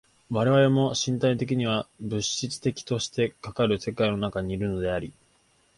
[0.31, 5.13] 我々も身体的には物質的としてかかる世界の中にいるのであり、